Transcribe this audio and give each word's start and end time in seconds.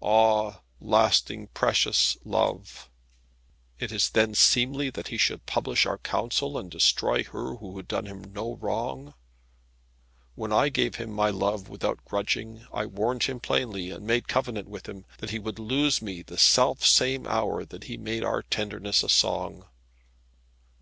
Ah, 0.00 0.62
lasting, 0.80 1.48
precious 1.48 2.16
love! 2.24 2.88
Is 3.78 3.92
it 3.92 4.10
then 4.14 4.32
seemly 4.34 4.88
that 4.88 5.08
he 5.08 5.18
should 5.18 5.44
publish 5.44 5.84
our 5.84 5.98
counsel, 5.98 6.56
and 6.56 6.70
destroy 6.70 7.22
her 7.24 7.56
who 7.56 7.76
had 7.76 7.86
done 7.86 8.06
him 8.06 8.24
no 8.32 8.54
wrong? 8.56 9.12
When 10.36 10.54
I 10.54 10.70
gave 10.70 10.94
him 10.94 11.10
my 11.12 11.28
love 11.28 11.68
without 11.68 12.02
grudging, 12.06 12.66
I 12.72 12.86
warned 12.86 13.24
him 13.24 13.40
plainly, 13.40 13.90
and 13.90 14.06
made 14.06 14.26
covenant 14.26 14.68
with 14.68 14.88
him, 14.88 15.04
that 15.18 15.28
he 15.32 15.38
would 15.38 15.58
lose 15.58 16.00
me 16.00 16.22
the 16.22 16.38
self 16.38 16.82
same 16.82 17.26
hour 17.26 17.66
that 17.66 17.84
he 17.84 17.98
made 17.98 18.24
our 18.24 18.40
tenderness 18.42 19.02
a 19.02 19.10
song. 19.10 19.66